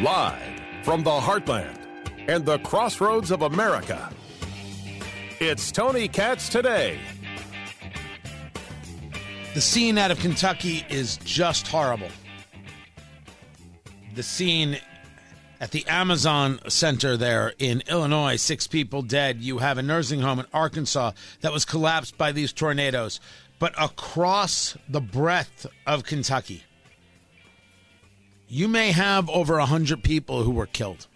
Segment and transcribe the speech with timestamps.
[0.00, 1.78] Live from the heartland
[2.28, 4.10] and the crossroads of America,
[5.40, 6.98] it's Tony Katz today.
[9.54, 12.10] The scene out of Kentucky is just horrible.
[14.14, 14.78] The scene
[15.60, 19.40] at the Amazon Center there in Illinois, six people dead.
[19.40, 23.20] You have a nursing home in Arkansas that was collapsed by these tornadoes.
[23.58, 26.62] But across the breadth of Kentucky,
[28.48, 31.06] you may have over 100 people who were killed.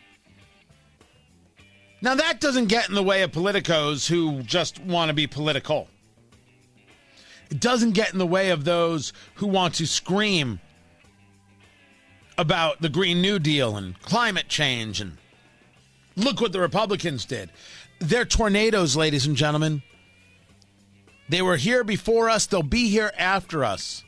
[2.02, 5.88] Now, that doesn't get in the way of politicos who just want to be political.
[7.50, 10.60] It doesn't get in the way of those who want to scream
[12.36, 15.16] about the Green New Deal and climate change and
[16.16, 17.50] look what the Republicans did.
[18.00, 19.82] They're tornadoes, ladies and gentlemen.
[21.28, 24.02] They were here before us, they'll be here after us.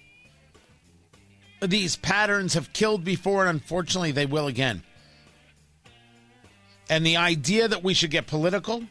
[1.67, 4.83] These patterns have killed before, and unfortunately, they will again.
[6.91, 8.85] And the idea that we should get political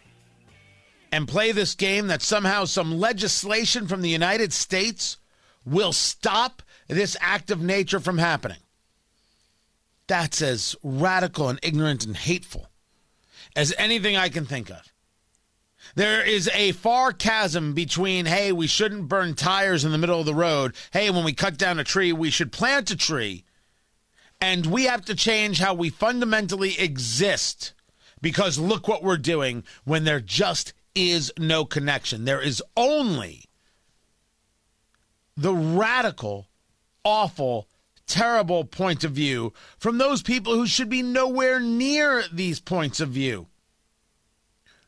[1.11, 5.17] and play this game that somehow some legislation from the United States
[5.65, 8.57] will stop this act of nature from happening.
[10.07, 12.69] That's as radical and ignorant and hateful
[13.55, 14.92] as anything I can think of.
[15.95, 20.25] There is a far chasm between, hey, we shouldn't burn tires in the middle of
[20.25, 20.75] the road.
[20.91, 23.43] Hey, when we cut down a tree, we should plant a tree.
[24.41, 27.73] And we have to change how we fundamentally exist
[28.21, 32.25] because look what we're doing when there just is no connection.
[32.25, 33.45] There is only
[35.37, 36.47] the radical,
[37.03, 37.67] awful,
[38.07, 43.09] terrible point of view from those people who should be nowhere near these points of
[43.09, 43.47] view.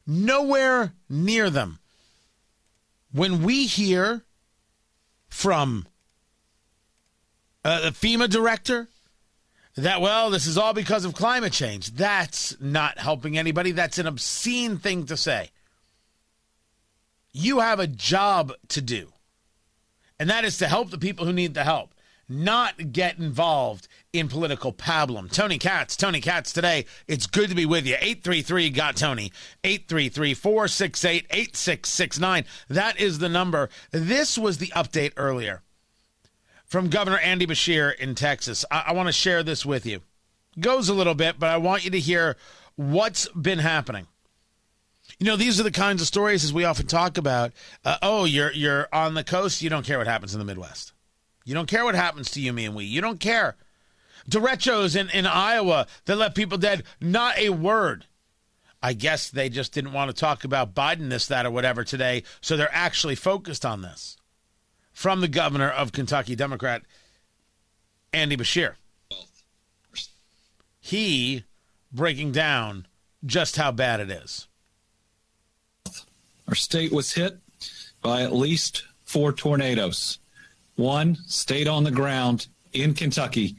[0.07, 1.79] Nowhere near them.
[3.11, 4.23] When we hear
[5.29, 5.87] from
[7.63, 8.87] uh, the FEMA director
[9.75, 13.71] that, well, this is all because of climate change, that's not helping anybody.
[13.71, 15.49] That's an obscene thing to say.
[17.31, 19.11] You have a job to do,
[20.19, 21.94] and that is to help the people who need the help
[22.27, 25.31] not get involved in political pablum.
[25.31, 26.85] Tony Katz, Tony Katz today.
[27.07, 27.95] It's good to be with you.
[27.95, 29.31] 833 got Tony.
[29.63, 32.45] 833 468 8669.
[32.69, 33.69] That is the number.
[33.91, 35.61] This was the update earlier
[36.65, 38.65] from Governor Andy Beshear in Texas.
[38.71, 40.01] I, I want to share this with you.
[40.59, 42.37] Goes a little bit, but I want you to hear
[42.75, 44.07] what's been happening.
[45.19, 47.51] You know, these are the kinds of stories as we often talk about.
[47.83, 50.93] Uh, oh, you're you're on the coast, you don't care what happens in the Midwest.
[51.45, 52.83] You don't care what happens to you, me, and we.
[52.85, 53.55] You don't care.
[54.29, 58.07] Derechos in, in Iowa that left people dead, not a word.
[58.81, 62.23] I guess they just didn't want to talk about Biden, this, that, or whatever today,
[62.41, 64.17] so they're actually focused on this.
[64.91, 66.81] From the governor of Kentucky, Democrat
[68.11, 68.75] Andy Beshear.
[70.79, 71.43] He
[71.91, 72.87] breaking down
[73.25, 74.47] just how bad it is.
[76.47, 77.39] Our state was hit
[78.01, 80.19] by at least four tornadoes.
[80.75, 83.55] One stayed on the ground in Kentucky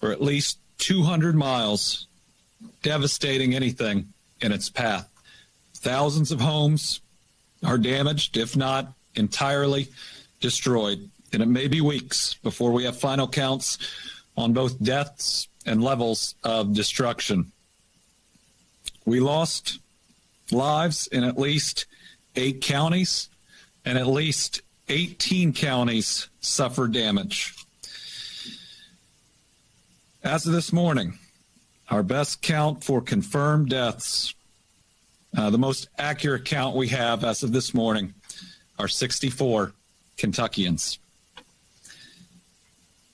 [0.00, 2.06] for at least 200 miles,
[2.82, 5.08] devastating anything in its path.
[5.74, 7.00] Thousands of homes
[7.64, 9.88] are damaged, if not entirely
[10.40, 11.08] destroyed.
[11.32, 13.78] And it may be weeks before we have final counts
[14.36, 17.52] on both deaths and levels of destruction.
[19.04, 19.78] We lost
[20.50, 21.86] lives in at least
[22.36, 23.28] eight counties
[23.84, 27.54] and at least 18 counties suffered damage.
[30.24, 31.16] As of this morning,
[31.88, 34.34] our best count for confirmed deaths,
[35.38, 38.14] uh, the most accurate count we have as of this morning,
[38.80, 39.72] are 64
[40.16, 40.98] Kentuckians.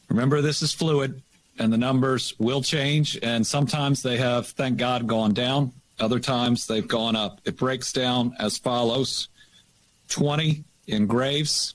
[0.09, 1.23] Remember, this is fluid
[1.59, 5.73] and the numbers will change, and sometimes they have, thank God, gone down.
[5.99, 7.41] Other times they've gone up.
[7.45, 9.29] It breaks down as follows
[10.09, 11.75] 20 in Graves,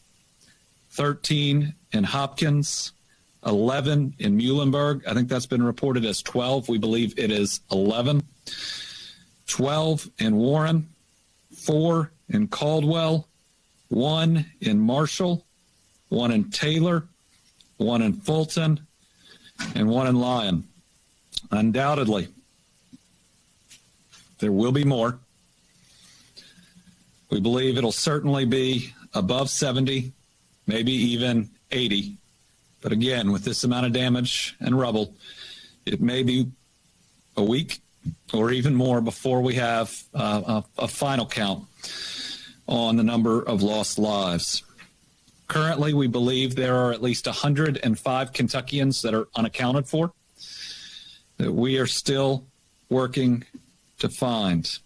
[0.92, 2.94] 13 in Hopkins,
[3.46, 5.06] 11 in Muhlenberg.
[5.08, 6.70] I think that's been reported as 12.
[6.70, 8.24] We believe it is 11.
[9.48, 10.88] 12 in Warren,
[11.56, 13.28] 4 in Caldwell,
[13.90, 15.46] 1 in Marshall,
[16.10, 17.04] 1 in Taylor,
[17.78, 18.80] 1 in Fulton,
[19.76, 20.64] and 1 in Lyon.
[21.52, 22.30] Undoubtedly,
[24.40, 25.20] there will be more.
[27.30, 30.12] We believe it'll certainly be above 70,
[30.68, 32.18] maybe even 80.
[32.82, 35.14] But again, with this amount of damage and rubble,
[35.86, 36.48] it may be
[37.38, 37.80] a week
[38.34, 41.66] or even more before we have uh, a, a final count
[42.68, 44.64] on the number of lost lives.
[45.48, 50.14] Currently, we believe there are at least 105 Kentuckians that are unaccounted for
[51.38, 52.46] that we are still
[52.90, 53.44] working
[54.00, 54.80] to find.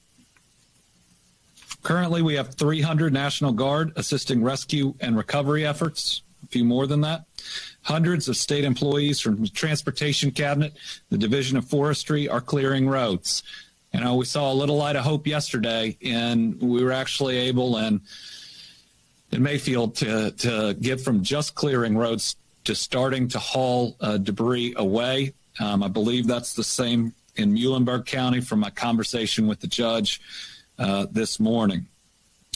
[1.85, 7.01] Currently, we have 300 National Guard assisting rescue and recovery efforts, a few more than
[7.01, 7.25] that.
[7.83, 10.73] Hundreds of state employees from the Transportation Cabinet,
[11.11, 13.43] the Division of Forestry are clearing roads.
[13.93, 17.77] You know, we saw a little light of hope yesterday, and we were actually able
[17.77, 18.01] and
[19.31, 24.73] in Mayfield to, to get from just clearing roads to starting to haul uh, debris
[24.77, 25.35] away.
[25.59, 30.19] Um, I believe that's the same in Muhlenberg County from my conversation with the judge
[30.79, 31.87] uh, this morning.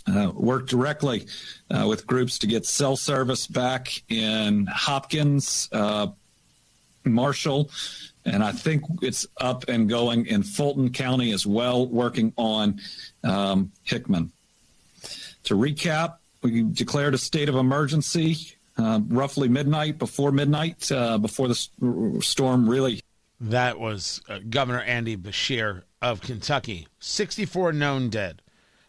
[0.07, 1.27] Uh, worked directly
[1.69, 6.07] uh, with groups to get cell service back in Hopkins, uh,
[7.03, 7.69] Marshall,
[8.25, 12.79] and I think it's up and going in Fulton County as well, working on
[13.23, 14.31] um, Hickman.
[15.43, 21.47] To recap, we declared a state of emergency uh, roughly midnight, before midnight, uh, before
[21.47, 23.01] the storm really.
[23.39, 26.87] That was uh, Governor Andy Beshear of Kentucky.
[26.99, 28.41] 64 known dead,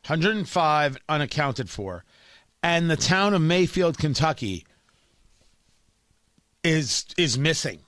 [0.07, 2.05] 105 unaccounted for.
[2.63, 4.67] And the town of Mayfield, Kentucky
[6.63, 7.81] is is missing.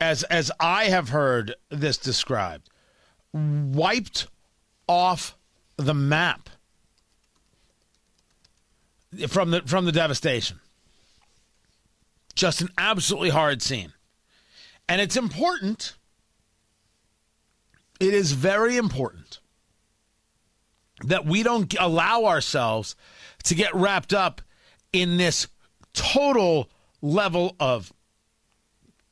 [0.00, 2.68] As as I have heard this described,
[3.32, 4.26] wiped
[4.86, 5.36] off
[5.76, 6.50] the map
[9.28, 10.60] from the from the devastation.
[12.34, 13.93] Just an absolutely hard scene.
[14.88, 15.96] And it's important.
[18.00, 19.40] It is very important
[21.02, 22.96] that we don't allow ourselves
[23.44, 24.40] to get wrapped up
[24.92, 25.48] in this
[25.92, 26.70] total
[27.02, 27.92] level of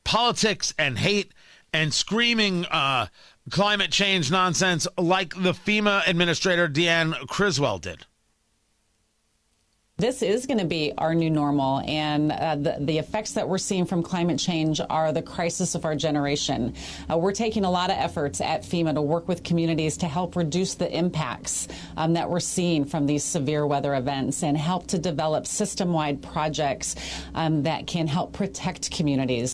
[0.03, 1.33] politics and hate
[1.73, 3.07] and screaming uh,
[3.49, 8.05] climate change nonsense like the FEMA administrator Deanne Criswell did
[9.97, 13.59] this is going to be our new normal, and uh, the, the, effects that we're
[13.59, 16.73] seeing from climate change are the crisis of our generation.
[17.11, 20.35] Uh, we're taking a lot of efforts at FEMA to work with communities to help
[20.35, 24.97] reduce the impacts um, that we're seeing from these severe weather events and help to
[24.97, 26.95] develop system wide projects
[27.35, 29.53] um, that can help protect communities.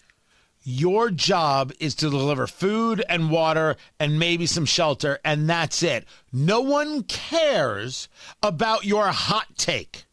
[0.63, 6.05] Your job is to deliver food and water and maybe some shelter, and that's it.
[6.31, 8.07] No one cares
[8.41, 10.05] about your hot take.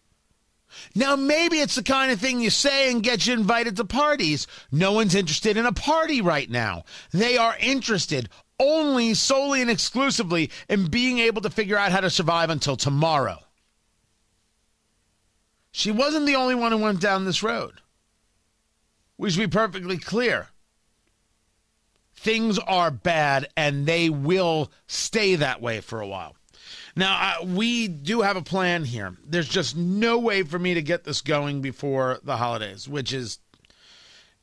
[0.97, 4.47] Now, maybe it's the kind of thing you say and get you invited to parties.
[4.73, 6.85] No one's interested in a party right now.
[7.13, 12.09] They are interested only, solely, and exclusively in being able to figure out how to
[12.09, 13.41] survive until tomorrow.
[15.71, 17.83] She wasn't the only one who went down this road.
[19.19, 20.49] We should be perfectly clear.
[22.15, 26.37] Things are bad and they will stay that way for a while.
[26.97, 29.15] Now, uh, we do have a plan here.
[29.25, 33.39] There's just no way for me to get this going before the holidays, which is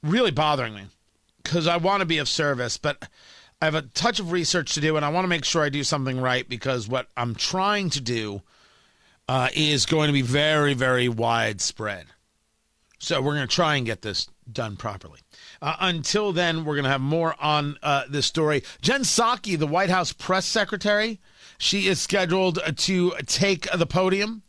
[0.03, 0.83] really bothering me
[1.41, 3.09] because I want to be of service, but
[3.59, 5.69] I have a touch of research to do and I want to make sure I
[5.69, 8.43] do something right because what I'm trying to do
[9.27, 12.05] uh, is going to be very, very widespread.
[12.99, 15.19] So we're going to try and get this done properly.
[15.61, 18.63] Uh, until then, we're going to have more on uh, this story.
[18.81, 21.19] Jen Psaki, the White House press secretary,
[21.63, 24.43] she is scheduled to take the podium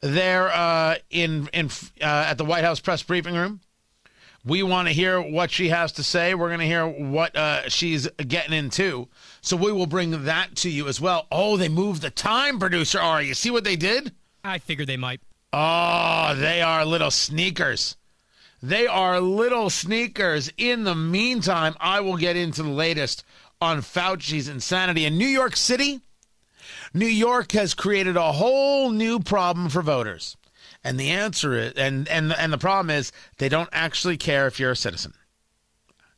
[0.00, 1.66] there uh, in in
[2.00, 3.60] uh, at the White House press briefing room.
[4.44, 6.36] We want to hear what she has to say.
[6.36, 9.08] We're going to hear what uh, she's getting into.
[9.40, 11.26] So we will bring that to you as well.
[11.32, 13.26] Oh, they moved the time, producer Ari.
[13.26, 14.12] You see what they did?
[14.44, 15.20] I figured they might.
[15.52, 17.96] Oh, they are little sneakers.
[18.62, 20.52] They are little sneakers.
[20.56, 23.24] In the meantime, I will get into the latest
[23.60, 26.02] on Fauci's insanity in New York City.
[26.96, 30.38] New York has created a whole new problem for voters.
[30.82, 34.58] And the answer is and and and the problem is they don't actually care if
[34.58, 35.12] you're a citizen.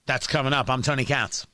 [0.06, 0.70] That's coming up.
[0.70, 1.48] I'm Tony Katz.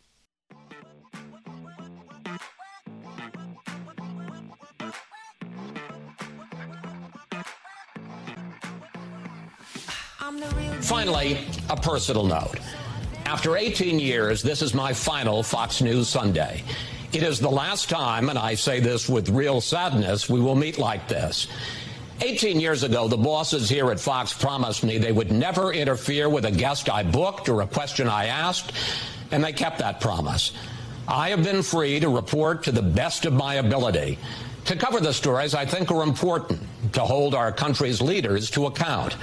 [10.82, 12.58] Finally, a personal note.
[13.24, 16.62] After 18 years, this is my final Fox News Sunday.
[17.14, 20.78] It is the last time, and I say this with real sadness, we will meet
[20.78, 21.46] like this.
[22.20, 26.44] 18 years ago, the bosses here at Fox promised me they would never interfere with
[26.44, 28.72] a guest I booked or a question I asked,
[29.30, 30.54] and they kept that promise.
[31.06, 34.18] I have been free to report to the best of my ability,
[34.64, 36.62] to cover the stories I think are important,
[36.94, 39.16] to hold our country's leaders to account.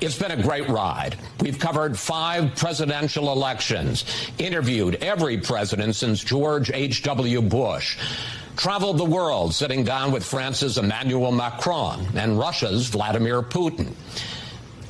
[0.00, 1.18] It's been a great ride.
[1.40, 4.06] We've covered five presidential elections,
[4.38, 7.42] interviewed every president since George H.W.
[7.42, 7.98] Bush,
[8.56, 13.92] traveled the world sitting down with France's Emmanuel Macron and Russia's Vladimir Putin.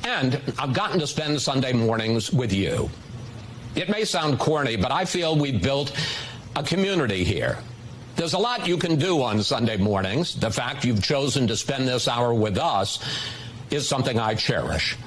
[0.05, 2.89] And I've gotten to spend Sunday mornings with you.
[3.75, 5.93] It may sound corny, but I feel we've built
[6.55, 7.57] a community here.
[8.15, 10.35] There's a lot you can do on Sunday mornings.
[10.35, 12.99] The fact you've chosen to spend this hour with us
[13.71, 14.97] is something I cherish.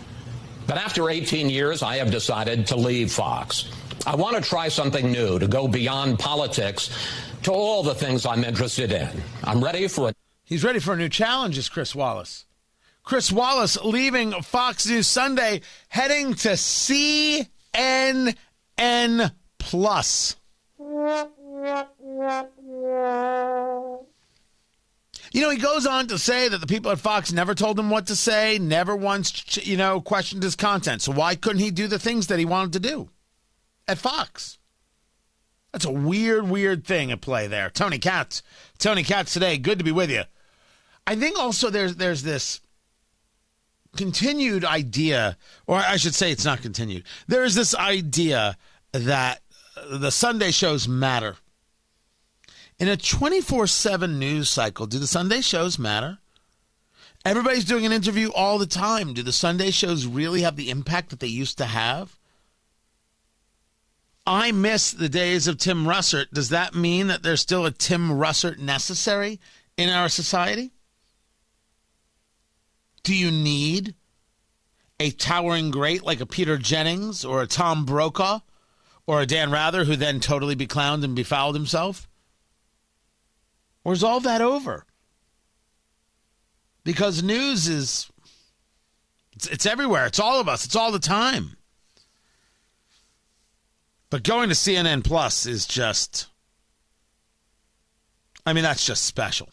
[0.66, 3.70] But after 18 years, I have decided to leave Fox.
[4.06, 6.90] I want to try something new, to go beyond politics
[7.42, 9.08] to all the things I'm interested in.
[9.44, 10.16] I'm ready for it.
[10.44, 12.46] He's ready for a new challenge, is Chris Wallace.
[13.02, 17.44] Chris Wallace leaving Fox News Sunday, heading to CNN
[19.58, 20.36] Plus.
[25.34, 27.90] You know, he goes on to say that the people at Fox never told him
[27.90, 31.02] what to say, never once, you know, questioned his content.
[31.02, 33.10] So why couldn't he do the things that he wanted to do
[33.88, 34.58] at Fox?
[35.72, 37.68] That's a weird, weird thing at play there.
[37.68, 38.44] Tony Katz,
[38.78, 39.58] Tony Katz today.
[39.58, 40.22] Good to be with you.
[41.04, 42.60] I think also there's there's this
[43.96, 45.36] continued idea,
[45.66, 47.02] or I should say, it's not continued.
[47.26, 48.56] There is this idea
[48.92, 49.40] that
[49.90, 51.34] the Sunday shows matter.
[52.84, 56.18] In a 24 7 news cycle, do the Sunday shows matter?
[57.24, 59.14] Everybody's doing an interview all the time.
[59.14, 62.18] Do the Sunday shows really have the impact that they used to have?
[64.26, 66.26] I miss the days of Tim Russert.
[66.34, 69.40] Does that mean that there's still a Tim Russert necessary
[69.78, 70.70] in our society?
[73.02, 73.94] Do you need
[75.00, 78.40] a towering great like a Peter Jennings or a Tom Brokaw
[79.06, 82.06] or a Dan Rather who then totally beclowned and befouled himself?
[83.84, 84.86] Or is all that over?
[86.84, 88.10] Because news is
[89.34, 90.06] it's, it's everywhere.
[90.06, 90.64] It's all of us.
[90.64, 91.56] It's all the time.
[94.10, 96.28] But going to CNN Plus is just
[98.46, 99.48] I mean that's just special.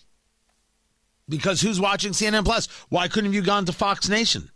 [1.28, 2.68] Because who's watching CNN Plus?
[2.90, 4.52] Why couldn't you gone to Fox Nation?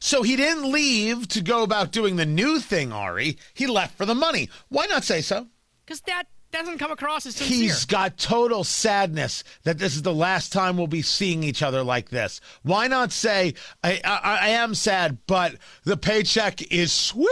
[0.00, 3.38] So he didn't leave to go about doing the new thing, Ari.
[3.54, 4.48] He left for the money.
[4.68, 5.46] Why not say so?
[5.84, 7.56] Because that doesn't come across as sincere.
[7.58, 11.82] He's got total sadness that this is the last time we'll be seeing each other
[11.82, 12.40] like this.
[12.62, 17.26] Why not say, I, I, I am sad, but the paycheck is sweet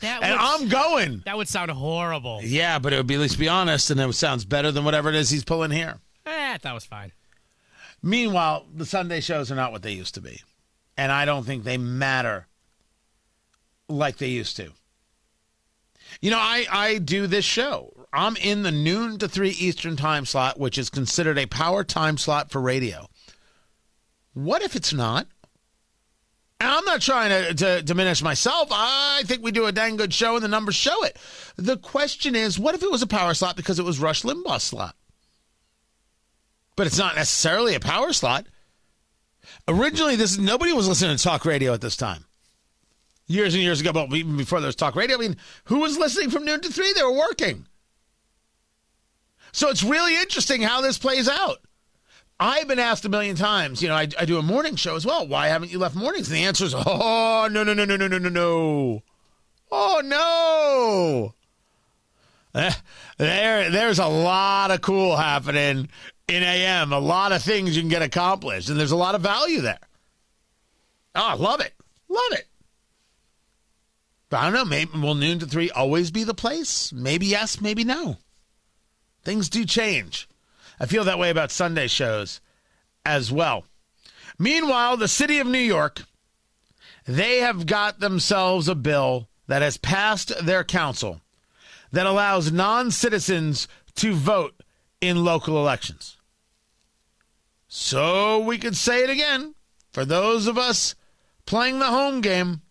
[0.00, 1.22] That and would- I'm going.
[1.26, 2.40] that would sound horrible.
[2.42, 5.08] Yeah, but it would be at least be honest and it sounds better than whatever
[5.10, 5.98] it is he's pulling here.
[6.26, 7.12] Eh, that was fine.
[8.02, 10.40] Meanwhile, the Sunday shows are not what they used to be.
[11.00, 12.46] And I don't think they matter
[13.88, 14.70] like they used to.
[16.20, 18.06] You know, I, I do this show.
[18.12, 22.18] I'm in the noon to 3 Eastern time slot, which is considered a power time
[22.18, 23.08] slot for radio.
[24.34, 25.26] What if it's not?
[26.60, 28.68] And I'm not trying to, to diminish myself.
[28.70, 31.16] I think we do a dang good show and the numbers show it.
[31.56, 34.64] The question is, what if it was a power slot because it was Rush Limbaugh's
[34.64, 34.94] slot?
[36.76, 38.44] But it's not necessarily a power slot.
[39.70, 42.24] Originally, this nobody was listening to talk radio at this time.
[43.28, 45.96] Years and years ago, but even before there was talk radio, I mean, who was
[45.96, 46.92] listening from noon to three?
[46.92, 47.66] They were working.
[49.52, 51.58] So it's really interesting how this plays out.
[52.40, 55.06] I've been asked a million times, you know, I, I do a morning show as
[55.06, 55.28] well.
[55.28, 56.28] Why haven't you left mornings?
[56.28, 59.02] And the answer is, oh, no, no, no, no, no, no, no, no.
[59.70, 61.34] Oh, no.
[62.60, 62.72] Eh,
[63.18, 65.88] There, there's a lot of cool happening
[66.30, 66.92] in AM.
[66.92, 69.78] A lot of things you can get accomplished, and there's a lot of value there.
[71.14, 71.72] Oh, I love it.
[72.08, 72.46] Love it.
[74.28, 74.64] But I don't know.
[74.64, 76.92] Maybe will noon to three always be the place?
[76.92, 78.18] Maybe yes, maybe no.
[79.24, 80.28] Things do change.
[80.78, 82.40] I feel that way about Sunday shows
[83.04, 83.64] as well.
[84.38, 86.02] Meanwhile, the city of New York,
[87.06, 91.20] they have got themselves a bill that has passed their council
[91.92, 94.54] that allows non citizens to vote
[95.00, 96.16] in local elections.
[97.72, 99.54] So we could say it again
[99.92, 100.96] for those of us
[101.46, 102.62] playing the home game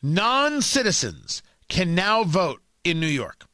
[0.00, 3.46] non citizens can now vote in New York,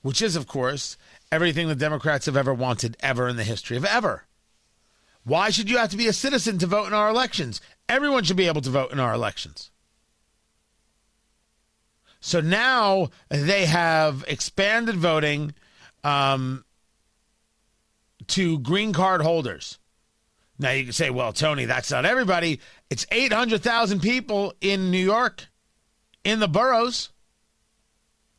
[0.00, 0.96] which is, of course,
[1.30, 4.24] everything the Democrats have ever wanted ever in the history of ever.
[5.24, 7.60] Why should you have to be a citizen to vote in our elections?
[7.90, 9.70] Everyone should be able to vote in our elections.
[12.18, 15.52] So now they have expanded voting
[16.02, 16.64] um,
[18.32, 19.78] to green card holders.
[20.58, 22.60] Now you can say, well, Tony, that's not everybody.
[22.90, 25.46] It's 800,000 people in New York,
[26.24, 27.10] in the boroughs,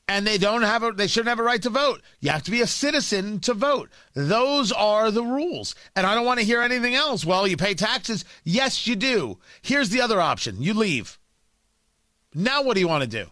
[0.07, 2.01] and they don't have a, they shouldn't have a right to vote.
[2.19, 3.89] You have to be a citizen to vote.
[4.13, 5.75] Those are the rules.
[5.95, 7.25] And I don't want to hear anything else.
[7.25, 8.25] Well, you pay taxes.
[8.43, 9.39] Yes, you do.
[9.61, 10.61] Here's the other option.
[10.61, 11.17] You leave.
[12.35, 13.29] Now what do you want to do?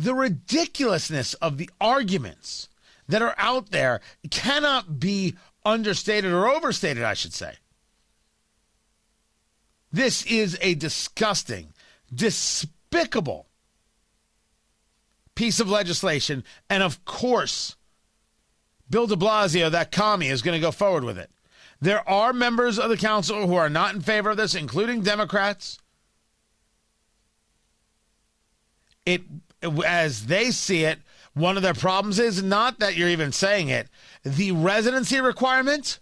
[0.00, 2.68] the ridiculousness of the arguments
[3.10, 4.00] that are out there
[4.30, 7.54] cannot be understated or overstated, I should say.
[9.92, 11.72] This is a disgusting,
[12.14, 13.46] despicable
[15.34, 16.44] piece of legislation.
[16.68, 17.76] And of course,
[18.88, 21.30] Bill de Blasio, that commie, is going to go forward with it.
[21.80, 25.78] There are members of the council who are not in favor of this, including Democrats.
[29.06, 29.22] It,
[29.84, 31.00] as they see it,
[31.34, 33.88] one of their problems is not that you're even saying it.
[34.24, 36.00] The residency requirement,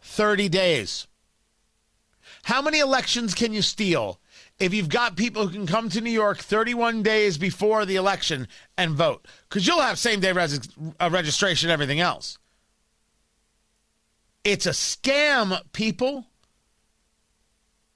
[0.00, 1.06] 30 days.
[2.44, 4.20] How many elections can you steal
[4.58, 8.48] if you've got people who can come to New York 31 days before the election
[8.78, 9.26] and vote?
[9.48, 10.68] Because you'll have same day res-
[10.98, 12.38] uh, registration everything else.
[14.42, 16.26] It's a scam, people.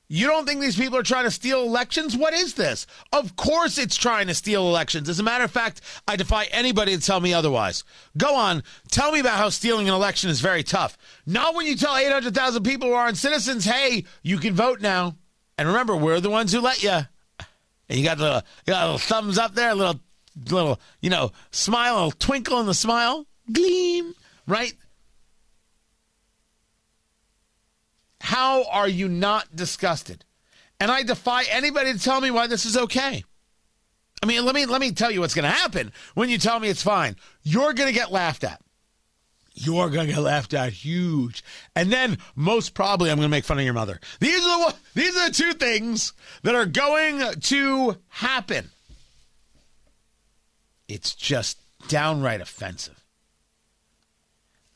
[0.09, 2.17] You don't think these people are trying to steal elections?
[2.17, 2.87] What is this?
[3.13, 5.09] Of course it's trying to steal elections.
[5.09, 7.85] As a matter of fact, I defy anybody to tell me otherwise.
[8.17, 10.99] Go on, tell me about how stealing an election is very tough.
[11.27, 15.17] Not when you tell 800,000 people who aren't citizens, hey, you can vote now.
[15.57, 17.01] And remember, we're the ones who let you.
[17.89, 20.01] And you got the you got a little thumbs up there, a little,
[20.51, 24.15] little, you know, smile, a little twinkle in the smile, gleam,
[24.47, 24.75] right?
[28.25, 30.25] How are you not disgusted?
[30.81, 33.23] And I defy anybody to tell me why this is okay.
[34.23, 36.59] I mean, let me let me tell you what's going to happen when you tell
[36.59, 37.17] me it's fine.
[37.43, 38.63] You're going to get laughed at.
[39.53, 41.45] You're going to get laughed at huge.
[41.77, 44.01] And then most probably I'm going to make fun of your mother.
[44.21, 46.15] These are the these are the two things
[46.45, 48.71] that are going to happen.
[50.89, 53.05] It's just downright offensive.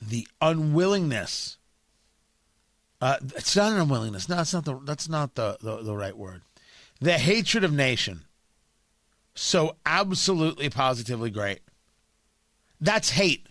[0.03, 1.58] The unwillingness
[3.01, 4.29] uh, it's not an unwillingness.
[4.29, 6.43] No, that's not the that's not the, the, the right word.
[7.01, 8.23] The hatred of nation.
[9.35, 11.61] So absolutely positively great.
[12.81, 13.47] That's hate.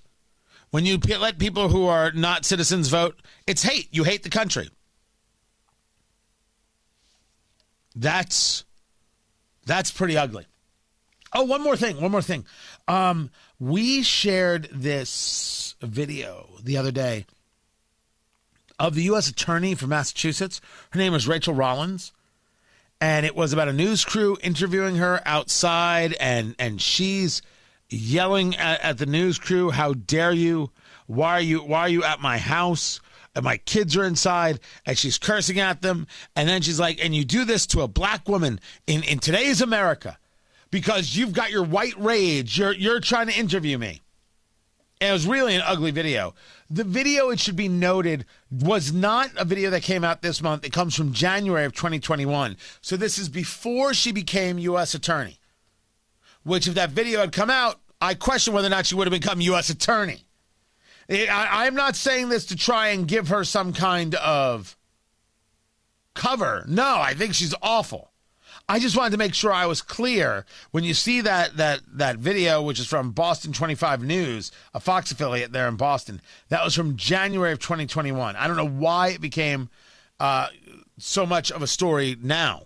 [0.69, 3.87] When you let people who are not citizens vote, it's hate.
[3.91, 4.69] You hate the country.
[7.95, 8.65] That's
[9.65, 10.45] that's pretty ugly.
[11.33, 12.01] Oh, one more thing.
[12.01, 12.45] One more thing.
[12.87, 17.25] Um, we shared this video the other day
[18.79, 19.29] of the U.S.
[19.29, 20.61] Attorney for Massachusetts.
[20.91, 22.13] Her name is Rachael Rollins.
[22.99, 27.43] And it was about a news crew interviewing her outside, and, and she's
[27.89, 30.71] yelling at, at the news crew, How dare you?
[31.05, 32.99] Why are you why are you at my house?
[33.33, 36.07] And my kids are inside, and she's cursing at them.
[36.35, 39.61] And then she's like, and you do this to a black woman in, in today's
[39.61, 40.17] America
[40.71, 42.57] because you've got your white rage.
[42.57, 44.01] You're you're trying to interview me.
[44.99, 46.33] It was really an ugly video.
[46.69, 50.65] The video, it should be noted, was not a video that came out this month.
[50.65, 52.57] It comes from January of 2021.
[52.81, 54.93] So this is before she became U.S.
[54.95, 55.39] Attorney.
[56.43, 59.21] Which, if that video had come out, I question whether or not she would have
[59.21, 59.69] become U.S.
[59.69, 60.25] Attorney.
[61.07, 64.75] It, I, I'm not saying this to try and give her some kind of
[66.15, 66.65] cover.
[66.67, 68.11] No, I think she's awful.
[68.69, 72.17] I just wanted to make sure I was clear when you see that that that
[72.17, 76.21] video, which is from Boston 25 News, a Fox affiliate there in Boston.
[76.49, 78.35] That was from January of 2021.
[78.35, 79.69] I don't know why it became
[80.19, 80.47] uh,
[80.97, 82.63] so much of a story now,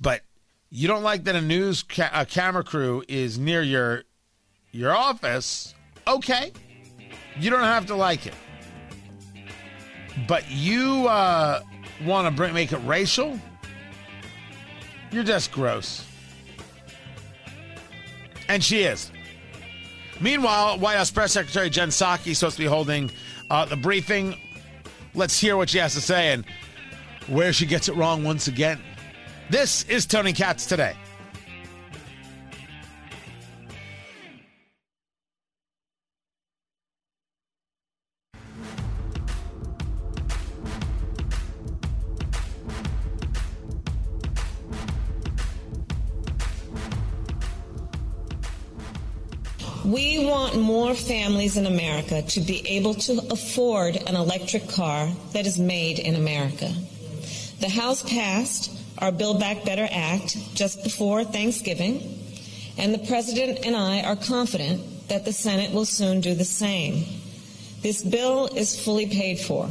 [0.00, 0.22] but
[0.68, 4.02] you don't like that a news ca- a camera crew is near your
[4.72, 5.74] your office.
[6.08, 6.52] Okay,
[7.38, 8.34] you don't have to like it,
[10.26, 11.62] but you uh,
[12.04, 13.38] want to make it racial.
[15.14, 16.04] You're just gross.
[18.48, 19.12] And she is.
[20.20, 23.12] Meanwhile, White House Press Secretary Jen Psaki is supposed to be holding
[23.48, 24.34] uh, the briefing.
[25.14, 26.44] Let's hear what she has to say and
[27.28, 28.82] where she gets it wrong once again.
[29.50, 30.96] This is Tony Katz today.
[50.56, 55.98] More families in America to be able to afford an electric car that is made
[55.98, 56.72] in America.
[57.60, 62.20] The House passed our Build Back Better Act just before Thanksgiving,
[62.78, 67.04] and the President and I are confident that the Senate will soon do the same.
[67.82, 69.68] This bill is fully paid for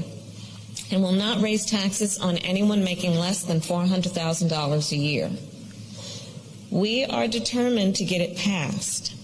[0.92, 5.32] and will not raise taxes on anyone making less than $400,000 a year.
[6.70, 9.16] We are determined to get it passed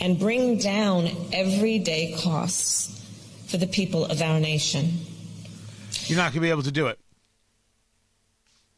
[0.00, 2.90] and bring down everyday costs
[3.46, 4.92] for the people of our nation.
[6.06, 6.98] You're not going to be able to do it.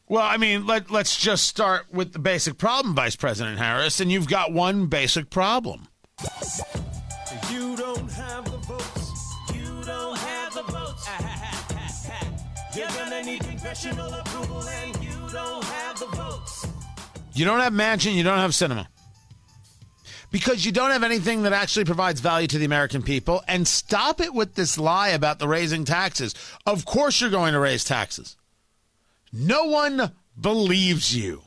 [0.09, 4.09] Well, I mean, let, let's just start with the basic problem, Vice President Harris, and
[4.09, 5.87] you've got one basic problem.
[7.51, 9.35] You don't have the votes.
[9.53, 11.09] You don't have the votes.
[12.77, 16.67] You're gonna need congressional approval, and you don't have the votes.
[17.33, 18.87] You don't have Manchin, you don't have Sinema.
[20.29, 23.43] Because you don't have anything that actually provides value to the American people.
[23.47, 26.35] And stop it with this lie about the raising taxes.
[26.65, 28.35] Of course, you're going to raise taxes.
[29.31, 31.43] No one believes you.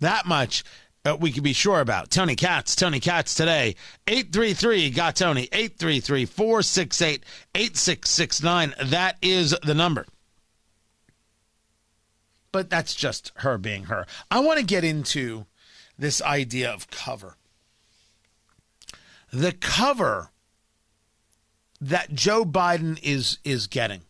[0.00, 0.64] That much
[1.04, 2.10] uh, we can be sure about.
[2.10, 3.76] Tony Katz, Tony Katz today.
[4.06, 5.48] 833 got Tony.
[5.52, 7.24] 833 468
[7.54, 8.74] 8669.
[8.86, 10.06] That is the number.
[12.52, 14.06] But that's just her being her.
[14.30, 15.46] I want to get into
[15.98, 17.36] this idea of cover.
[19.32, 20.30] The cover
[21.80, 24.02] that Joe Biden is is getting.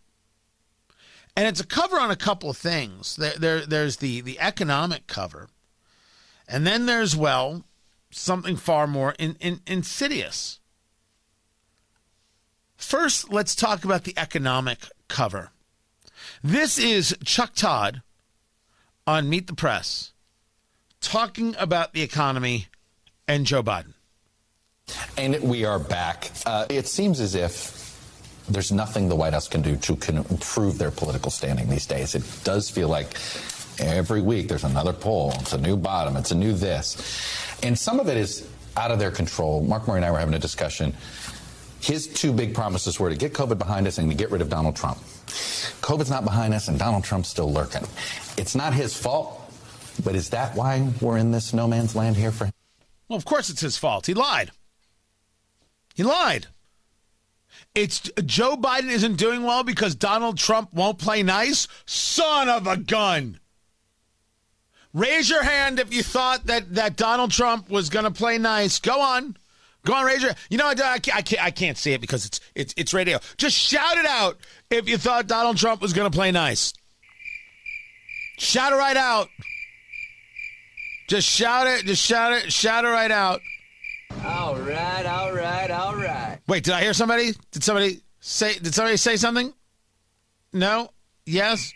[1.36, 3.16] And it's a cover on a couple of things.
[3.16, 5.48] There, there there's the the economic cover.
[6.46, 7.64] And then there's well
[8.10, 10.60] something far more in, in, insidious.
[12.76, 15.50] First, let's talk about the economic cover.
[16.42, 18.02] This is Chuck Todd
[19.06, 20.12] on Meet the Press
[21.04, 22.66] talking about the economy
[23.28, 23.94] and Joe Biden.
[25.16, 26.30] And we are back.
[26.44, 27.80] Uh, it seems as if
[28.48, 32.14] there's nothing the White House can do to can improve their political standing these days.
[32.14, 33.16] It does feel like
[33.78, 35.32] every week there's another poll.
[35.40, 36.16] It's a new bottom.
[36.16, 36.96] It's a new this.
[37.62, 39.62] And some of it is out of their control.
[39.62, 40.94] Mark Murray and I were having a discussion.
[41.80, 44.48] His two big promises were to get COVID behind us and to get rid of
[44.48, 44.98] Donald Trump.
[45.82, 47.82] COVID's not behind us and Donald Trump's still lurking.
[48.36, 49.43] It's not his fault,
[50.02, 52.52] but is that why we're in this no man's land here for him?
[53.08, 54.06] Well, of course it's his fault.
[54.06, 54.50] He lied.
[55.94, 56.48] He lied.
[57.74, 61.68] It's Joe Biden isn't doing well because Donald Trump won't play nice.
[61.86, 63.38] Son of a gun.
[64.92, 68.78] Raise your hand if you thought that, that Donald Trump was going to play nice.
[68.78, 69.36] Go on.
[69.84, 70.32] Go on, raise your.
[70.48, 71.44] You know, I, I, can't, I can't.
[71.44, 73.18] I can't see it because it's it's it's radio.
[73.36, 74.38] Just shout it out
[74.70, 76.72] if you thought Donald Trump was going to play nice.
[78.38, 79.28] Shout it right out.
[81.08, 81.84] Just shout it.
[81.84, 82.52] Just shout it.
[82.52, 83.40] Shout it right out.
[84.24, 86.38] All right, all right, all right.
[86.46, 87.32] Wait, did I hear somebody?
[87.50, 88.54] Did somebody say?
[88.58, 89.52] Did somebody say something?
[90.52, 90.90] No.
[91.26, 91.72] Yes.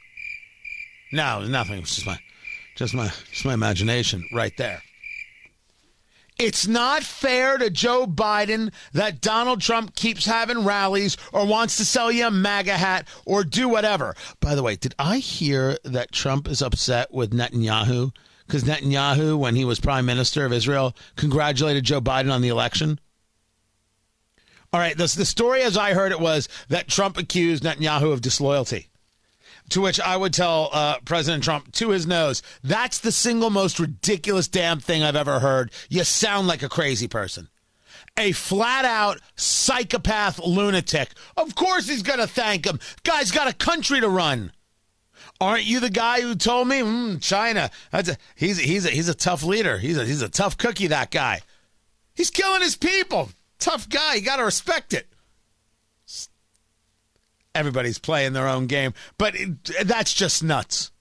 [1.12, 1.78] No, nothing.
[1.80, 2.18] It's just my,
[2.76, 4.82] just my, just my imagination right there.
[6.38, 11.84] It's not fair to Joe Biden that Donald Trump keeps having rallies or wants to
[11.84, 14.14] sell you a MAGA hat or do whatever.
[14.38, 18.12] By the way, did I hear that Trump is upset with Netanyahu
[18.48, 22.98] because Netanyahu, when he was prime minister of Israel, congratulated Joe Biden on the election?
[24.72, 28.88] All right, the, story as I heard it was that Trump accused Netanyahu of disloyalty.
[29.70, 33.78] To which I would tell uh, President Trump to his nose, that's the single most
[33.78, 35.70] ridiculous damn thing I've ever heard.
[35.90, 37.48] You sound like a crazy person.
[38.16, 41.10] A flat out psychopath lunatic.
[41.36, 42.80] Of course he's going to thank him.
[43.04, 44.52] Guy's got a country to run.
[45.40, 47.70] Aren't you the guy who told me mm, China?
[47.92, 49.78] That's a, he's he's a, he's a tough leader.
[49.78, 50.88] He's a, he's a tough cookie.
[50.88, 51.42] That guy.
[52.14, 53.30] He's killing his people.
[53.58, 54.14] Tough guy.
[54.14, 55.08] You got to respect it
[57.58, 60.92] everybody's playing their own game, but it, that's just nuts.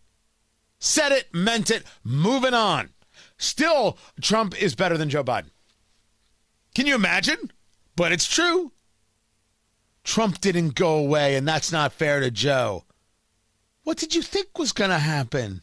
[0.80, 2.90] Said it, meant it, moving on.
[3.38, 5.52] Still, Trump is better than Joe Biden.
[6.74, 7.52] Can you imagine?
[7.96, 8.72] But it's true.
[10.04, 12.86] Trump didn't go away, and that's not fair to Joe.
[13.88, 15.62] What did you think was going to happen?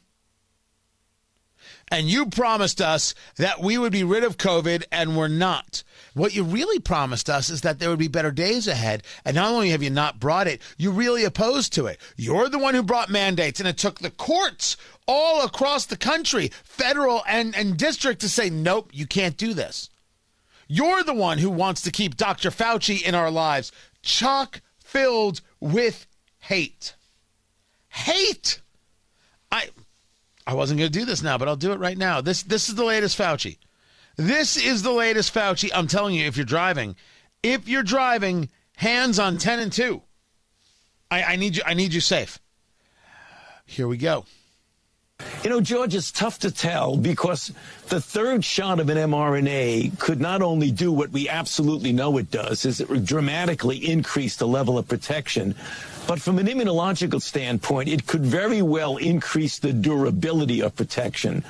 [1.89, 5.83] And you promised us that we would be rid of COVID, and we're not.
[6.15, 9.03] What you really promised us is that there would be better days ahead.
[9.27, 12.01] And not only have you not brought it, you're really opposed to it.
[12.17, 16.51] You're the one who brought mandates, and it took the courts all across the country,
[16.63, 19.91] federal and, and district, to say, nope, you can't do this.
[20.67, 22.49] You're the one who wants to keep Dr.
[22.49, 26.07] Fauci in our lives, chock filled with
[26.39, 26.95] hate.
[27.95, 28.61] Hate.
[29.53, 29.69] I
[30.47, 32.21] I wasn't going to do this now, but I'll do it right now.
[32.21, 33.57] This this is the latest Fauci.
[34.17, 35.71] This is the latest Fauci.
[35.73, 36.97] I'm telling you, if you're driving,
[37.45, 40.03] if you're driving, hands on ten and two.
[41.09, 41.63] I, I need you.
[41.65, 42.41] I need you safe.
[43.65, 44.27] Here we go.
[45.45, 47.53] You know, George, it's tough to tell because
[47.89, 52.33] the third shot of an mRNA could not only do what we absolutely know it
[52.33, 55.55] does, is it dramatically increase the level of protection,
[56.07, 61.45] but from an immunological standpoint, it could very well increase the durability of protection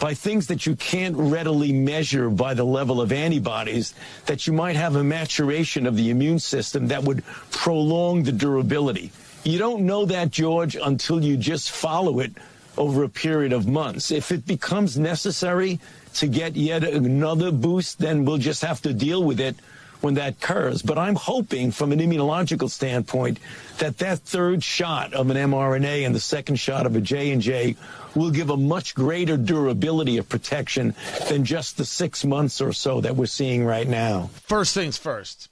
[0.00, 3.94] by things that you can't readily measure by the level of antibodies,
[4.26, 9.12] that you might have a maturation of the immune system that would prolong the durability.
[9.44, 12.32] You don't know that, George, until you just follow it
[12.78, 14.10] over a period of months.
[14.10, 15.80] If it becomes necessary
[16.14, 19.56] to get yet another boost, then we'll just have to deal with it
[20.02, 20.82] when that occurs.
[20.82, 23.38] But I'm hoping from an immunological standpoint
[23.78, 27.76] that that third shot of an mRNA and the second shot of a J&J
[28.14, 30.94] will give a much greater durability of protection
[31.28, 34.30] than just the six months or so that we're seeing right now.
[34.46, 35.48] First things first.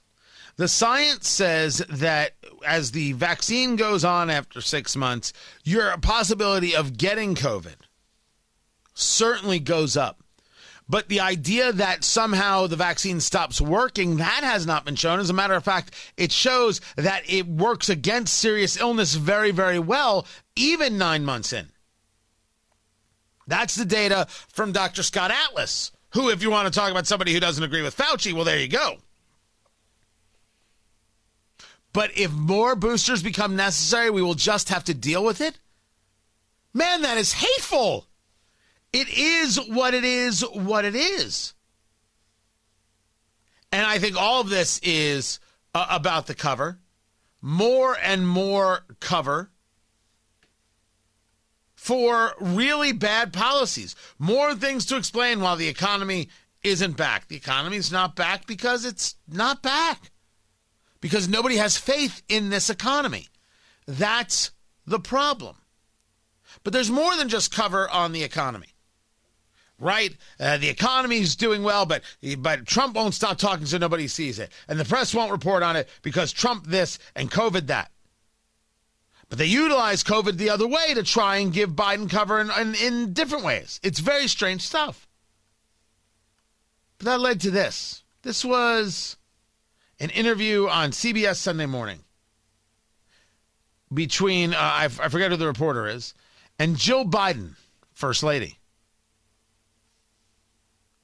[0.57, 2.33] The science says that
[2.65, 5.31] as the vaccine goes on after six months,
[5.63, 7.75] your possibility of getting COVID
[8.93, 10.21] certainly goes up.
[10.89, 15.19] But the idea that somehow the vaccine stops working, that has not been shown.
[15.19, 19.77] As a matter of fact, it shows that it works against serious illness very, very
[19.77, 20.25] well,
[20.55, 21.67] even nine months in.
[23.45, 25.03] That's the data from Dr.
[25.03, 28.33] Scott Atlas, who, if you want to talk about somebody who doesn't agree with Fauci,
[28.33, 28.97] well, there you go.
[31.93, 35.59] But if more boosters become necessary, we will just have to deal with it.
[36.73, 38.08] Man, that is hateful.
[38.91, 41.53] It is what it is, what it is.
[43.71, 45.39] And I think all of this is
[45.75, 46.79] uh, about the cover.
[47.41, 49.51] More and more cover
[51.75, 53.95] for really bad policies.
[54.17, 56.29] More things to explain while the economy
[56.63, 57.27] isn't back.
[57.27, 60.11] The economy is not back because it's not back.
[60.99, 63.27] Because nobody has faith in this economy.
[63.87, 64.51] That's
[64.85, 65.55] the problem.
[66.63, 68.68] But there's more than just cover on the economy
[69.79, 70.15] right?
[70.39, 72.03] Uh, the economy is doing well, but
[72.37, 75.75] but Trump won't stop talking so nobody sees it, and the press won't report on
[75.75, 77.91] it because Trump this and COVID that.
[79.29, 82.75] But they utilize COVID the other way to try and give Biden cover in, in,
[82.75, 83.79] in different ways.
[83.83, 85.07] It's very strange stuff.
[86.97, 88.03] But that led to this.
[88.23, 89.17] This was
[89.99, 91.99] an interview on CBS Sunday Morning
[93.93, 96.13] between, uh, I, I forget who the reporter is,
[96.57, 97.55] and Jill Biden,
[97.93, 98.58] First Lady.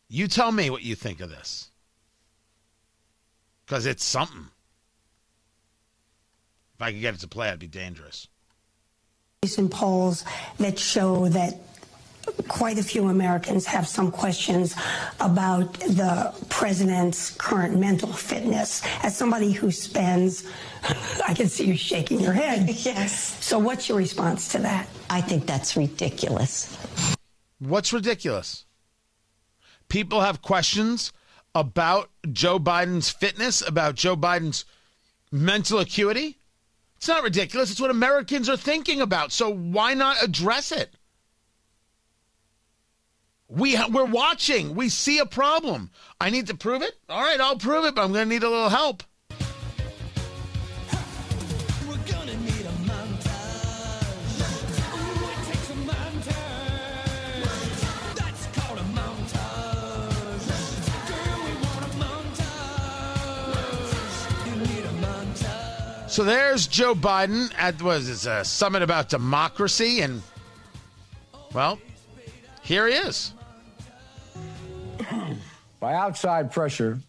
[0.07, 1.69] You tell me what you think of this.
[3.65, 4.47] Because it's something.
[6.75, 8.27] If I could get it to play, I'd be dangerous.
[9.43, 10.23] Recent polls
[10.59, 11.59] that show that
[12.47, 14.75] quite a few Americans have some questions
[15.19, 18.81] about the president's current mental fitness.
[19.03, 20.47] As somebody who spends,
[21.27, 22.69] I can see you shaking your head.
[22.85, 23.43] Yes.
[23.43, 24.87] So, what's your response to that?
[25.09, 26.77] I think that's ridiculous.
[27.59, 28.64] What's ridiculous?
[29.87, 31.13] People have questions
[31.53, 34.65] about Joe Biden's fitness, about Joe Biden's
[35.31, 36.37] mental acuity.
[36.97, 37.71] It's not ridiculous.
[37.71, 39.31] It's what Americans are thinking about.
[39.31, 40.95] So why not address it?
[43.47, 44.75] We ha- we're watching.
[44.75, 45.91] We see a problem.
[46.19, 46.95] I need to prove it.
[47.09, 49.03] All right, I'll prove it, but I'm going to need a little help.
[66.15, 70.21] So there's Joe Biden at was a summit about democracy, and
[71.53, 71.77] well,
[72.61, 73.33] here he is.
[75.81, 76.99] By outside pressure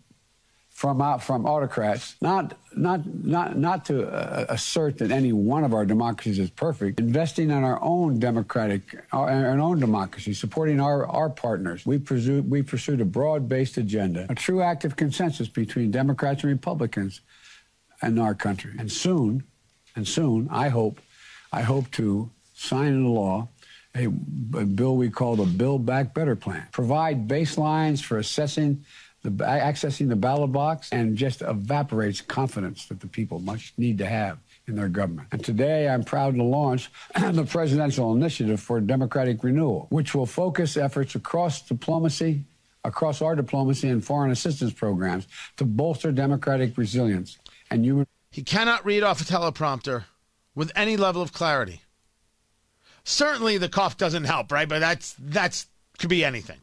[0.70, 5.72] from out from autocrats, not not not not to uh, assert that any one of
[5.72, 6.98] our democracies is perfect.
[6.98, 11.86] Investing in our own democratic, our, our own democracy, supporting our our partners.
[11.86, 17.20] We pursued we pursued a broad-based agenda, a true active consensus between Democrats and Republicans
[18.02, 18.72] in our country.
[18.78, 19.44] And soon,
[19.94, 21.00] and soon, I hope,
[21.52, 23.48] I hope to sign into law
[23.94, 24.10] a, a
[24.64, 26.66] bill we call the Build Back Better plan.
[26.72, 28.84] Provide baselines for assessing
[29.22, 34.06] the accessing the ballot box and just evaporates confidence that the people much need to
[34.06, 35.28] have in their government.
[35.32, 40.76] And today I'm proud to launch the Presidential Initiative for Democratic Renewal, which will focus
[40.76, 42.44] efforts across diplomacy,
[42.84, 47.38] across our diplomacy and foreign assistance programs to bolster democratic resilience
[47.70, 50.04] and you he cannot read off a teleprompter
[50.54, 51.82] with any level of clarity.
[53.04, 54.68] Certainly the cough doesn't help, right?
[54.68, 55.66] But that's that's
[55.98, 56.58] could be anything.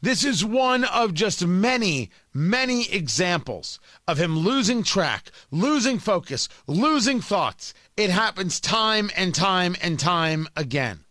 [0.00, 7.20] This is one of just many, many examples of him losing track, losing focus, losing
[7.20, 7.72] thoughts.
[7.96, 11.04] It happens time and time and time again.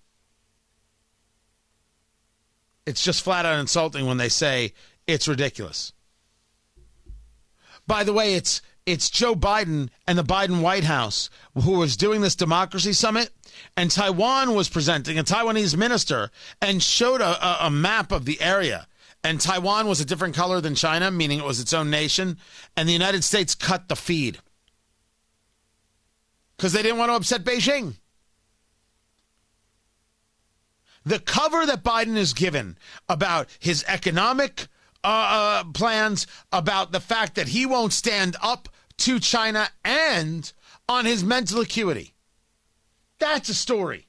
[2.86, 4.74] It's just flat out insulting when they say
[5.08, 5.94] it's ridiculous.
[7.88, 12.22] By the way, it's it's Joe Biden and the Biden White House who was doing
[12.22, 13.32] this democracy summit,
[13.78, 18.42] and Taiwan was presenting a Taiwanese minister and showed a, a, a map of the
[18.42, 18.88] area.
[19.24, 22.38] And Taiwan was a different color than China, meaning it was its own nation.
[22.76, 24.40] And the United States cut the feed.
[26.58, 27.96] because they didn't want to upset Beijing.
[31.06, 32.78] The cover that Biden has given
[33.10, 34.68] about his economic
[35.04, 40.52] uh, uh, plans, about the fact that he won't stand up to China, and
[40.88, 42.14] on his mental acuity.
[43.20, 44.08] That's a story.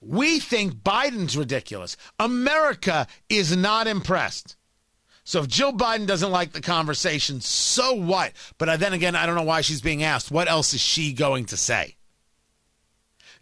[0.00, 1.96] We think Biden's ridiculous.
[2.18, 4.56] America is not impressed.
[5.24, 8.32] So if Jill Biden doesn't like the conversation, so what?
[8.56, 10.30] But then again, I don't know why she's being asked.
[10.30, 11.96] What else is she going to say?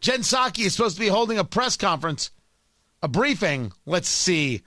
[0.01, 2.31] Jen Psaki is supposed to be holding a press conference,
[3.03, 3.73] a briefing.
[3.87, 4.63] Let's see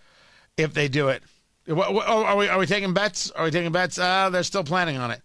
[0.64, 1.24] if they do it.
[1.70, 3.32] Are we, are we taking bets?
[3.32, 3.98] Are we taking bets?
[4.00, 5.22] Uh, they're still planning on it.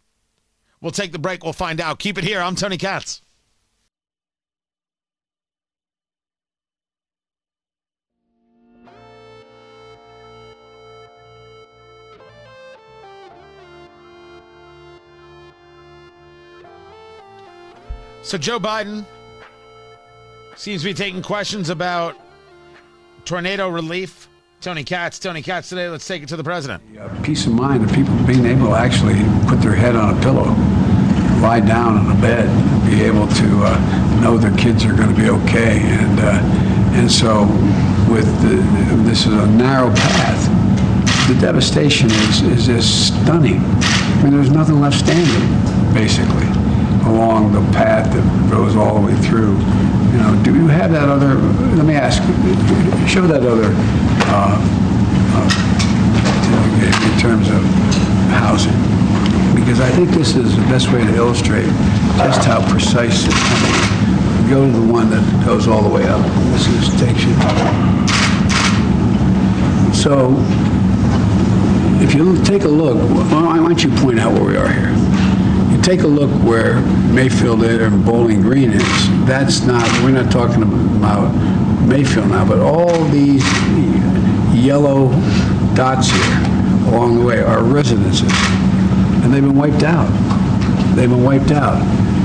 [0.81, 1.43] We'll take the break.
[1.43, 1.99] We'll find out.
[1.99, 2.41] Keep it here.
[2.41, 3.23] I'm Tony Katz.
[18.23, 19.05] So Joe Biden
[20.57, 22.17] seems to be taking questions about
[23.25, 24.29] tornado relief.
[24.65, 25.91] Tony Katz, Tony Katz today.
[25.91, 26.83] Let's take it to the president.
[27.23, 30.47] Peace of mind of people being able to actually put their head on a pillow,
[31.43, 32.49] lie down on a bed,
[32.89, 36.41] be able to uh, know their kids are going to be okay, and uh,
[36.97, 37.43] and so
[38.11, 38.57] with the,
[39.03, 41.29] this is a narrow path.
[41.29, 43.61] The devastation is is just stunning.
[43.61, 46.49] I mean, there's nothing left standing, basically
[47.05, 49.53] along the path that goes all the way through.
[50.09, 51.35] You know, do you have that other?
[51.77, 52.23] Let me ask.
[53.07, 53.69] Show that other
[54.29, 54.57] uh,
[55.35, 55.49] uh,
[56.85, 57.63] in terms of
[58.31, 58.75] housing,
[59.55, 61.69] because I think this is the best way to illustrate
[62.19, 64.51] just how precise it is.
[64.51, 66.21] Go to the one that goes all the way up.
[66.53, 66.89] This is
[67.25, 67.35] you.
[69.95, 70.37] So,
[72.03, 72.97] if you take a look,
[73.31, 75.05] why don't you point out where we are here?
[75.85, 76.81] take a look where
[77.13, 79.27] Mayfield is and Bowling Green is.
[79.27, 81.29] That's not, we're not talking about
[81.87, 83.45] Mayfield now, but all these
[84.65, 85.11] yellow
[85.75, 86.55] dots here
[86.89, 88.31] along the way are residences.
[89.23, 90.09] And they've been wiped out.
[90.97, 91.79] They've been wiped out.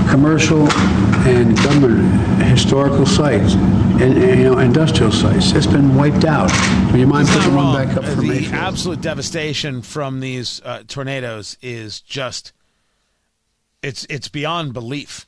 [0.10, 0.72] Commercial
[1.28, 5.52] and government historical sites and, and, you know industrial sites.
[5.52, 6.52] It's been wiped out.
[6.92, 8.54] Would you mind He's putting one back up for the Mayfield?
[8.54, 12.54] absolute devastation from these uh, tornadoes is just
[13.84, 15.28] it's it's beyond belief.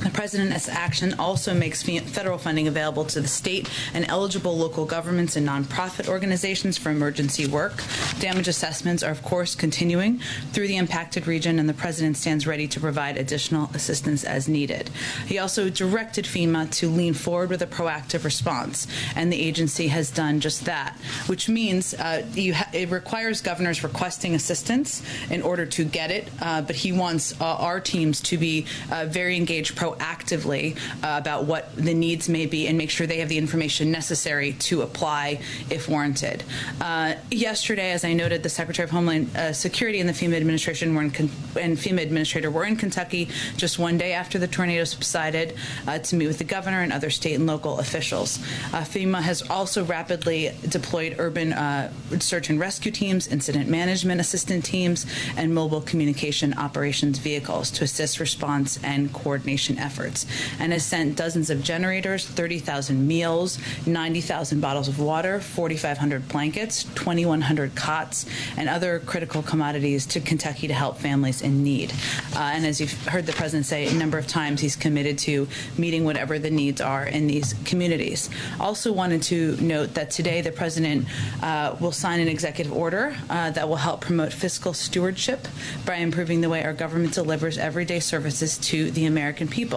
[0.00, 5.36] The President's action also makes federal funding available to the state and eligible local governments
[5.36, 7.82] and nonprofit organizations for emergency work.
[8.18, 10.18] Damage assessments are, of course, continuing
[10.52, 14.88] through the impacted region, and the President stands ready to provide additional assistance as needed.
[15.26, 18.86] He also directed FEMA to lean forward with a proactive response,
[19.16, 25.02] and the agency has done just that, which means uh, it requires governors requesting assistance
[25.28, 29.04] in order to get it, uh, but he wants uh, our teams to be uh,
[29.04, 33.28] very engaged proactively uh, about what the needs may be and make sure they have
[33.28, 36.44] the information necessary to apply if warranted.
[36.80, 40.94] Uh, yesterday, as I noted, the Secretary of Homeland uh, Security and the FEMA administration
[40.94, 45.54] were in and FEMA administrator were in Kentucky just one day after the tornado subsided
[45.86, 48.38] uh, to meet with the governor and other state and local officials.
[48.72, 51.52] Uh, FEMA has also rapidly deployed urban
[52.20, 58.20] search and rescue teams, incident management assistant teams, and mobile communication operations vehicles to assist
[58.20, 60.26] response and coordination efforts,
[60.58, 67.74] and has sent dozens of generators, 30,000 meals, 90,000 bottles of water, 4,500 blankets, 2,100
[67.74, 71.92] cots, and other critical commodities to Kentucky to help families in need.
[72.34, 75.48] Uh, and as you've heard the president say a number of times, he's committed to
[75.78, 78.30] meeting whatever the needs are in these communities.
[78.58, 81.06] Also, wanted to note that today the president
[81.42, 85.46] uh, will sign an executive order uh, that will help promote fiscal stewardship
[85.86, 89.69] by improving the way our government delivers everyday services to the American people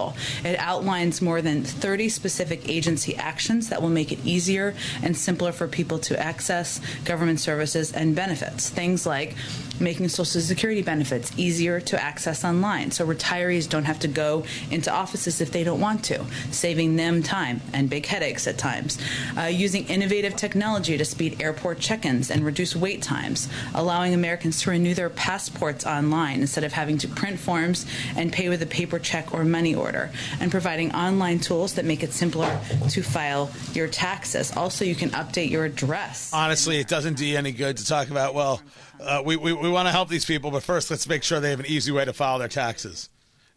[0.44, 5.52] It outlines more than 30 specific agency actions that will make it easier and simpler
[5.52, 8.70] for people to access government services and benefits.
[8.70, 9.36] Things like
[9.80, 14.92] making Social Security benefits easier to access online so retirees don't have to go into
[14.92, 18.98] offices if they don't want to, saving them time and big headaches at times.
[19.38, 24.62] Uh, using innovative technology to speed airport check ins and reduce wait times, allowing Americans
[24.62, 28.66] to renew their passports online instead of having to print forms and pay with a
[28.66, 32.60] paper check or money order, and providing online tools that make it simpler
[32.90, 34.56] to file your taxes.
[34.56, 36.32] Also, you can update your address.
[36.34, 38.62] Honestly, it doesn't do you any good to talk about, well,
[39.04, 41.50] uh, we, we, we want to help these people, but first let's make sure they
[41.50, 43.10] have an easy way to file their taxes.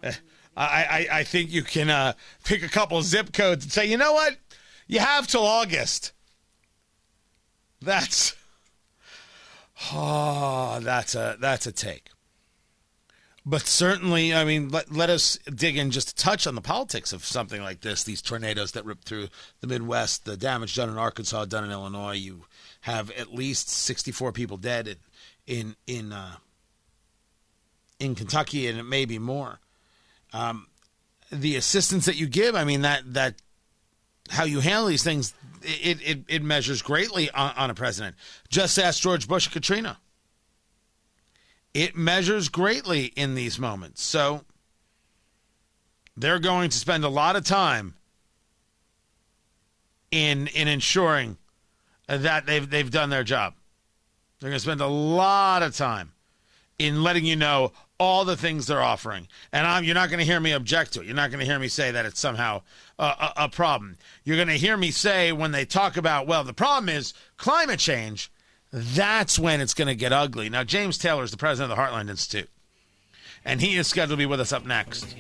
[0.03, 0.13] Eh,
[0.57, 0.63] I,
[1.11, 4.13] I, I think you can uh, pick a couple zip codes and say, you know
[4.13, 4.37] what?
[4.87, 6.13] You have till August.
[7.81, 8.35] That's
[9.93, 12.09] oh, that's a that's a take.
[13.49, 17.13] But certainly, I mean, let, let us dig in just a touch on the politics
[17.13, 18.03] of something like this.
[18.03, 19.29] These tornadoes that rip through
[19.61, 22.15] the Midwest, the damage done in Arkansas, done in Illinois.
[22.15, 22.47] You
[22.81, 24.97] have at least 64 people dead in
[25.47, 26.37] in in, uh,
[27.99, 29.61] in Kentucky, and it may be more.
[30.33, 30.67] Um,
[31.31, 33.35] the assistance that you give, I mean, that that
[34.31, 38.17] how you handle these things, it it, it measures greatly on, on a president.
[38.49, 39.99] Just ask George Bush Katrina.
[41.75, 44.03] It measures greatly in these moments.
[44.03, 44.45] So
[46.17, 47.95] they're going to spend a lot of time
[50.11, 51.37] in in ensuring
[52.07, 53.55] that they've they've done their job.
[54.41, 56.13] They're going to spend a lot of time
[56.79, 59.27] in letting you know all the things they're offering.
[59.53, 61.07] And I'm, you're not going to hear me object to it.
[61.07, 62.61] You're not going to hear me say that it's somehow
[62.99, 63.97] a, a, a problem.
[64.25, 67.79] You're going to hear me say when they talk about, well, the problem is climate
[67.79, 68.31] change,
[68.71, 70.51] that's when it's going to get ugly.
[70.51, 72.51] Now, James Taylor is the president of the Heartland Institute,
[73.45, 75.17] and he is scheduled to be with us up next.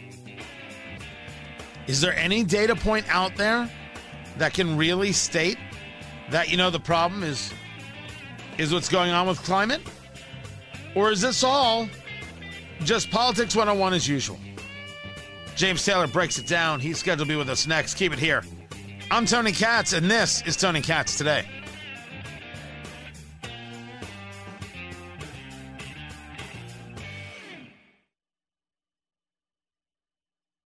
[1.86, 3.70] Is there any data point out there
[4.36, 5.56] that can really state
[6.30, 7.54] that, you know, the problem is
[8.58, 9.80] is what's going on with climate?
[10.94, 11.88] Or is this all
[12.84, 14.38] just politics 101 as usual?
[15.54, 16.80] James Taylor breaks it down.
[16.80, 17.94] He's scheduled to be with us next.
[17.94, 18.42] Keep it here.
[19.10, 21.46] I'm Tony Katz, and this is Tony Katz Today.